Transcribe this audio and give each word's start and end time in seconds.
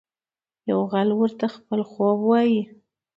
یو 0.69 0.79
غل 0.91 1.09
ورته 1.15 1.45
خپل 1.55 1.79
خوب 1.91 2.17
وايي. 2.29 2.61